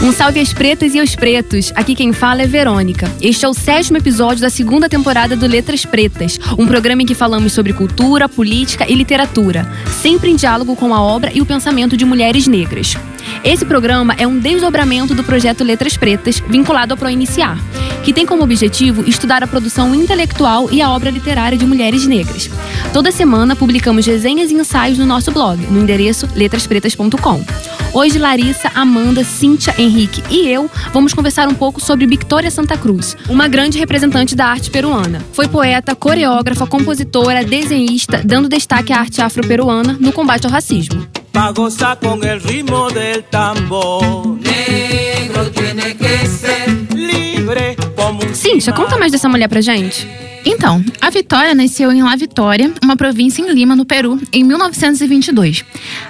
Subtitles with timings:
[0.00, 1.72] Um salve às pretas e aos pretos.
[1.74, 3.10] Aqui quem fala é Verônica.
[3.20, 7.16] Este é o sétimo episódio da segunda temporada do Letras Pretas, um programa em que
[7.16, 9.68] falamos sobre cultura, política e literatura,
[10.00, 12.96] sempre em diálogo com a obra e o pensamento de mulheres negras.
[13.42, 17.58] Esse programa é um desdobramento do projeto Letras Pretas, vinculado ao Proiniciar,
[18.04, 22.48] que tem como objetivo estudar a produção intelectual e a obra literária de mulheres negras.
[22.92, 27.44] Toda semana publicamos resenhas e ensaios no nosso blog, no endereço letraspretas.com.
[27.92, 33.16] Hoje, Larissa, Amanda, Cíntia, Henrique e eu vamos conversar um pouco sobre Victoria Santa Cruz,
[33.28, 35.24] uma grande representante da arte peruana.
[35.32, 41.06] Foi poeta, coreógrafa, compositora, desenhista, dando destaque à arte afro-peruana no combate ao racismo.
[48.34, 50.27] Cíntia, conta mais dessa mulher pra gente.
[50.44, 55.64] Então, a Vitória nasceu em La Vitória, uma província em Lima, no Peru, em 1922.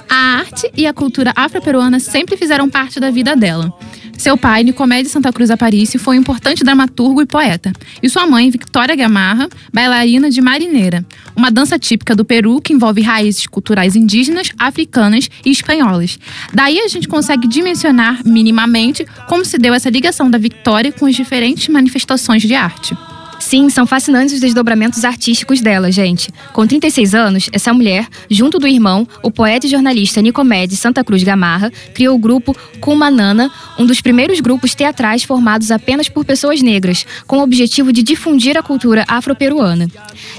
[0.09, 3.73] A arte e a cultura afro-peruana sempre fizeram parte da vida dela.
[4.19, 7.73] Seu pai, Nicomedes Santa Cruz Aparício, foi um importante dramaturgo e poeta.
[8.03, 13.01] E sua mãe, Victoria Gamarra, bailarina de marineira, uma dança típica do Peru que envolve
[13.01, 16.19] raízes culturais indígenas, africanas e espanholas.
[16.53, 21.15] Daí a gente consegue dimensionar minimamente como se deu essa ligação da Victoria com as
[21.15, 22.97] diferentes manifestações de arte.
[23.39, 26.31] Sim, são fascinantes os desdobramentos artísticos dela, gente.
[26.53, 31.23] Com 36 anos, essa mulher, junto do irmão, o poeta e jornalista Nicomedes Santa Cruz
[31.23, 37.07] Gamarra, criou o grupo Kumanana, um dos primeiros grupos teatrais formados apenas por pessoas negras,
[37.27, 39.89] com o objetivo de difundir a cultura afro-peruana.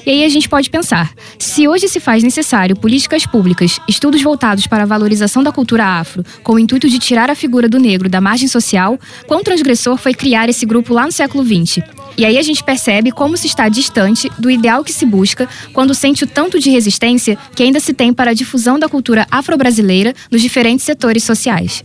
[0.06, 4.68] E aí a gente pode pensar: se hoje se faz necessário políticas públicas, estudos voltados
[4.68, 8.10] para a valorização da cultura afro, com o intuito de tirar a figura do negro
[8.10, 11.82] da margem social, quão transgressor foi criar esse grupo lá no século XX?
[12.20, 15.96] E aí a gente percebe como se está distante do ideal que se busca quando
[15.96, 20.14] sente o tanto de resistência que ainda se tem para a difusão da cultura afro-brasileira
[20.30, 21.82] nos diferentes setores sociais.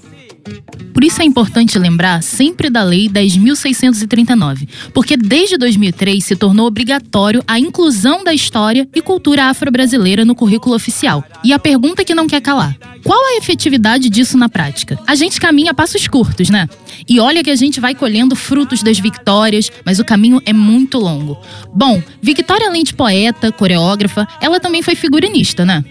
[0.93, 7.43] Por isso é importante lembrar sempre da Lei 10.639, porque desde 2003 se tornou obrigatório
[7.47, 11.25] a inclusão da história e cultura afro-brasileira no currículo oficial.
[11.43, 14.99] E a pergunta que não quer calar: qual a efetividade disso na prática?
[15.07, 16.69] A gente caminha a passos curtos, né?
[17.09, 20.99] E olha que a gente vai colhendo frutos das vitórias, mas o caminho é muito
[20.99, 21.37] longo.
[21.75, 25.85] Bom, Victoria, além de poeta, coreógrafa, ela também foi figurinista, né?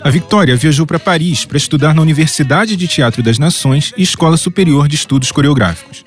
[0.00, 4.36] A Victoria viajou para Paris para estudar na Universidade de Teatro das Nações e Escola
[4.36, 6.04] Superior de Estudos Coreográficos.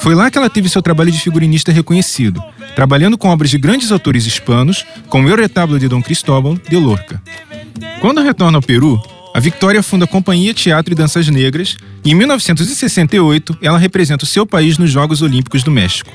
[0.00, 2.42] Foi lá que ela teve seu trabalho de figurinista reconhecido,
[2.74, 7.22] trabalhando com obras de grandes autores hispanos, como El Retablo de Dom Cristóbal de Lorca.
[8.00, 9.00] Quando retorna ao Peru,
[9.34, 14.28] a Victoria funda a Companhia Teatro e Danças Negras e, em 1968, ela representa o
[14.28, 16.08] seu país nos Jogos Olímpicos do México.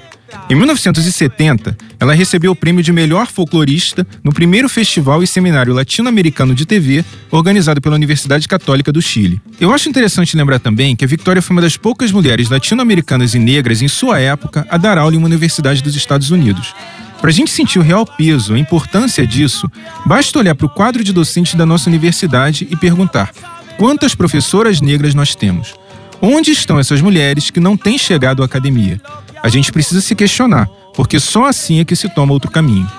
[0.50, 6.56] Em 1970, ela recebeu o prêmio de melhor folclorista no primeiro festival e seminário latino-americano
[6.56, 9.42] de TV organizado pela Universidade Católica do Chile.
[9.60, 13.40] Eu acho interessante lembrar também que a Victoria foi uma das poucas mulheres latino-americanas e
[13.40, 16.74] negras em sua época a dar aula em uma universidade dos Estados Unidos.
[17.20, 19.70] Para a gente sentir o real peso, a importância disso,
[20.06, 23.32] basta olhar para o quadro de docentes da nossa universidade e perguntar:
[23.78, 25.74] quantas professoras negras nós temos?
[26.22, 29.02] Onde estão essas mulheres que não têm chegado à academia?
[29.42, 32.90] A gente precisa se questionar, porque só assim é que se toma outro caminho.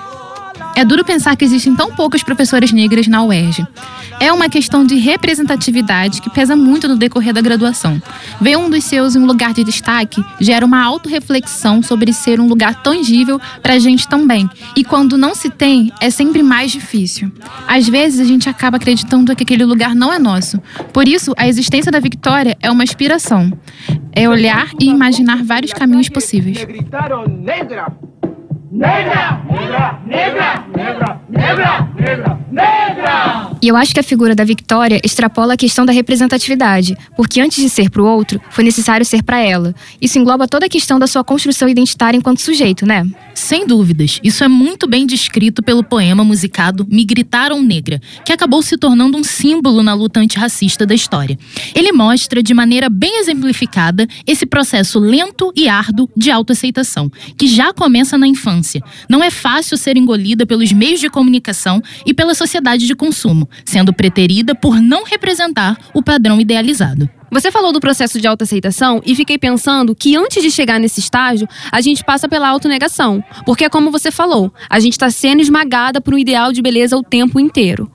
[0.75, 3.67] É duro pensar que existem tão poucas professoras negras na UERJ.
[4.19, 8.01] É uma questão de representatividade que pesa muito no decorrer da graduação.
[8.39, 12.47] Ver um dos seus em um lugar de destaque gera uma autorreflexão sobre ser um
[12.47, 14.49] lugar tangível para a gente também.
[14.75, 17.31] E quando não se tem, é sempre mais difícil.
[17.67, 20.59] Às vezes a gente acaba acreditando que aquele lugar não é nosso.
[20.93, 23.51] Por isso, a existência da Victoria é uma inspiração.
[24.13, 26.57] É olhar e imaginar vários caminhos possíveis.
[26.57, 28.10] Negra!
[28.71, 29.41] Negra!
[29.49, 29.99] Negra!
[30.07, 30.65] Negra!
[31.29, 31.91] Negra!
[31.93, 32.39] Negra!
[32.49, 33.57] Negra!
[33.61, 37.61] E eu acho que a figura da Victoria extrapola a questão da representatividade, porque antes
[37.61, 39.75] de ser para o outro, foi necessário ser para ela.
[40.01, 43.05] Isso engloba toda a questão da sua construção identitária enquanto sujeito, né?
[43.35, 44.19] Sem dúvidas.
[44.23, 49.17] Isso é muito bem descrito pelo poema musicado Me Gritaram Negra, que acabou se tornando
[49.17, 51.37] um símbolo na luta antirracista da história.
[51.75, 57.73] Ele mostra de maneira bem exemplificada esse processo lento e árduo de autoaceitação, que já
[57.73, 58.60] começa na infância.
[59.09, 63.93] Não é fácil ser engolida pelos meios de comunicação e pela sociedade de consumo, sendo
[63.93, 67.09] preterida por não representar o padrão idealizado.
[67.33, 71.47] Você falou do processo de autoaceitação e fiquei pensando que antes de chegar nesse estágio,
[71.71, 73.23] a gente passa pela autonegação.
[73.45, 77.01] Porque, como você falou, a gente está sendo esmagada por um ideal de beleza o
[77.01, 77.89] tempo inteiro.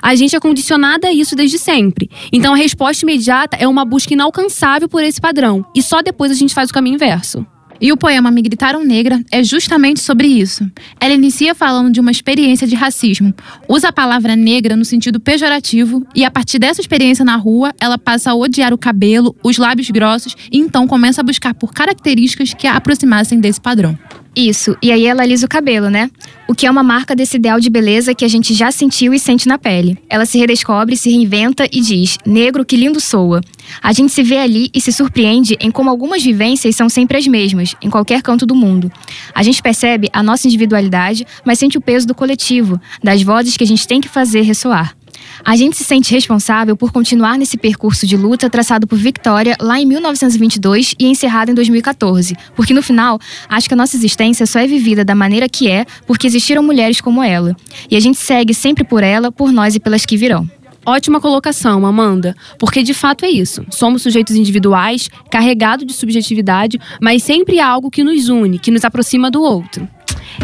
[0.00, 2.08] A gente é condicionada a isso desde sempre.
[2.32, 5.66] Então, a resposta imediata é uma busca inalcançável por esse padrão.
[5.74, 7.46] E só depois a gente faz o caminho inverso.
[7.80, 10.68] E o poema Me Gritaram Negra é justamente sobre isso.
[11.00, 13.32] Ela inicia falando de uma experiência de racismo,
[13.68, 17.96] usa a palavra negra no sentido pejorativo e a partir dessa experiência na rua, ela
[17.96, 22.52] passa a odiar o cabelo, os lábios grossos e então começa a buscar por características
[22.52, 23.96] que a aproximassem desse padrão.
[24.34, 26.10] Isso, e aí ela alisa o cabelo, né?
[26.50, 29.18] O que é uma marca desse ideal de beleza que a gente já sentiu e
[29.18, 29.98] sente na pele.
[30.08, 33.42] Ela se redescobre, se reinventa e diz: Negro, que lindo soa.
[33.82, 37.26] A gente se vê ali e se surpreende em como algumas vivências são sempre as
[37.26, 38.90] mesmas, em qualquer canto do mundo.
[39.34, 43.64] A gente percebe a nossa individualidade, mas sente o peso do coletivo, das vozes que
[43.64, 44.96] a gente tem que fazer ressoar.
[45.44, 49.80] A gente se sente responsável por continuar nesse percurso de luta traçado por Victoria lá
[49.80, 53.18] em 1922 e encerrado em 2014, porque no final,
[53.48, 57.00] acho que a nossa existência só é vivida da maneira que é porque existiram mulheres
[57.00, 57.56] como ela.
[57.90, 60.48] E a gente segue sempre por ela, por nós e pelas que virão.
[60.88, 63.62] Ótima colocação, Amanda, porque de fato é isso.
[63.70, 68.84] Somos sujeitos individuais, carregados de subjetividade, mas sempre há algo que nos une, que nos
[68.84, 69.86] aproxima do outro.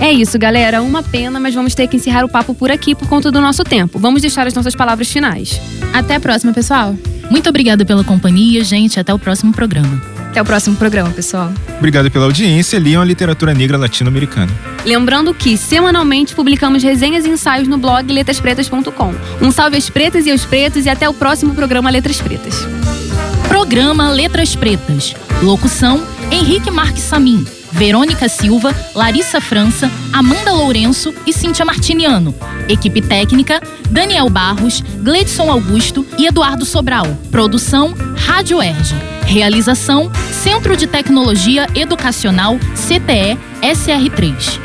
[0.01, 0.83] É isso, galera.
[0.83, 3.65] Uma pena, mas vamos ter que encerrar o papo por aqui por conta do nosso
[3.65, 3.99] tempo.
[3.99, 5.61] Vamos deixar as nossas palavras finais.
[5.93, 6.97] Até a próxima, pessoal.
[7.31, 8.99] Muito obrigada pela companhia, gente.
[8.99, 10.03] Até o próximo programa.
[10.31, 11.53] Até o próximo programa, pessoal.
[11.79, 12.77] Obrigado pela audiência.
[12.79, 14.51] Liam a literatura negra latino-americana.
[14.85, 19.15] Lembrando que semanalmente publicamos resenhas e ensaios no blog letraspretas.com.
[19.41, 22.67] Um salve às pretas e aos pretos e até o próximo programa Letras Pretas.
[23.49, 25.15] Programa Letras Pretas.
[25.41, 26.03] Locução:
[26.33, 27.47] Henrique Marques Samin.
[27.75, 32.33] Verônica Silva, Larissa França, Amanda Lourenço e Cíntia Martiniano.
[32.69, 33.61] Equipe técnica:
[33.91, 37.07] Daniel Barros, Gledson Augusto e Eduardo Sobral.
[37.33, 38.95] Produção: Rádio Erge.
[39.27, 44.61] Realização: Centro de Tecnologia Educacional CTE SR3.